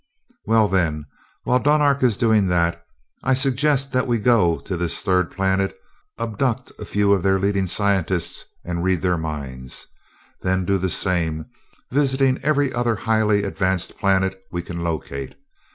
"Well, 0.47 0.67
then, 0.67 1.05
while 1.43 1.59
Dunark 1.59 2.01
is 2.01 2.17
doing 2.17 2.47
that, 2.47 2.83
I 3.23 3.35
suggest 3.35 3.91
that 3.91 4.07
we 4.07 4.17
go 4.17 4.57
to 4.61 4.75
this 4.75 5.03
Third 5.03 5.29
Planet, 5.29 5.77
abduct 6.17 6.71
a 6.79 6.85
few 6.85 7.13
of 7.13 7.21
their 7.21 7.37
leading 7.37 7.67
scientists, 7.67 8.45
and 8.65 8.83
read 8.83 9.03
their 9.03 9.19
minds. 9.19 9.85
Then 10.41 10.65
do 10.65 10.79
the 10.79 10.89
same, 10.89 11.45
visiting 11.91 12.39
every 12.43 12.73
other 12.73 12.95
highly 12.95 13.43
advanced 13.43 13.95
planet 13.99 14.41
we 14.51 14.63
can 14.63 14.83
locate. 14.83 15.35